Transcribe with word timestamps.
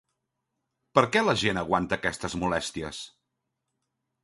Per 0.99 1.03
què 1.15 1.23
la 1.25 1.35
gent 1.43 1.61
aguanta 1.63 1.99
aquestes 2.03 2.39
molèsties? 2.45 3.05